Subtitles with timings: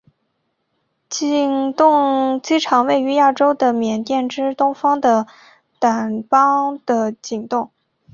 [1.09, 5.27] 景栋机场位于亚洲的缅甸之东方的
[5.79, 7.69] 掸邦的景栋。